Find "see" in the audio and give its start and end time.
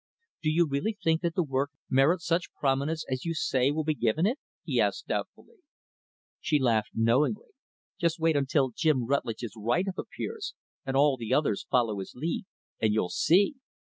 13.09-13.57